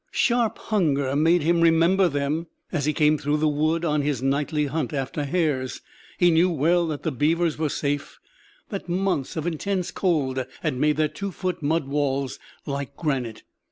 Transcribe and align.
Sharp 0.09 0.57
hunger 0.57 1.15
made 1.15 1.43
him 1.43 1.61
remember 1.61 2.07
them 2.09 2.47
as 2.71 2.85
he 2.85 2.91
came 2.91 3.19
through 3.19 3.37
the 3.37 3.47
wood 3.47 3.85
on 3.85 4.01
his 4.01 4.19
nightly 4.19 4.65
hunt 4.65 4.93
after 4.93 5.25
hares. 5.25 5.81
He 6.17 6.31
knew 6.31 6.49
well 6.49 6.87
that 6.87 7.03
the 7.03 7.11
beavers 7.11 7.59
were 7.59 7.69
safe; 7.69 8.17
that 8.69 8.89
months 8.89 9.35
of 9.35 9.45
intense 9.45 9.91
cold 9.91 10.43
had 10.63 10.73
made 10.75 10.97
their 10.97 11.07
two 11.07 11.31
foot 11.31 11.61
mud 11.61 11.85
walls 11.87 12.39
like 12.65 12.95
granite. 12.97 13.43